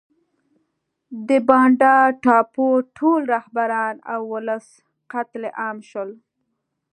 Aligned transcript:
د 1.27 1.29
بانډا 1.47 1.95
ټاپو 2.23 2.67
ټول 2.97 3.21
رهبران 3.35 3.95
او 4.13 4.21
ولس 4.33 4.67
قتل 5.11 5.43
عام 5.61 5.77
شول. 5.89 6.09